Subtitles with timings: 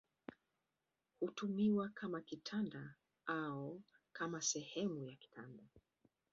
[1.21, 2.93] Hutumiwa kama kitanda
[3.25, 3.81] au
[4.13, 5.63] kama sehemu ya kitanda.